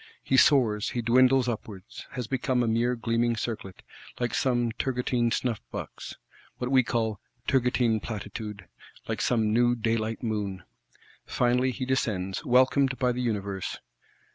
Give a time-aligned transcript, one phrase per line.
[0.23, 6.15] He soars, he dwindles upwards; has become a mere gleaming circlet,—like some Turgotine snuff box,
[6.57, 8.65] what we call "Turgotine Platitude;"
[9.07, 10.63] like some new daylight Moon!
[11.27, 13.77] Finally he descends; welcomed by the universe.